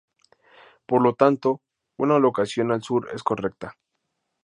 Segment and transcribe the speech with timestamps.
[0.87, 1.61] Por lo tanto,
[1.95, 3.77] una locación al sur es correcta.